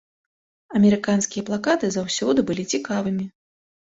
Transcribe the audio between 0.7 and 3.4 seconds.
Амерыканскія плакаты заўсёды былі цікавымі.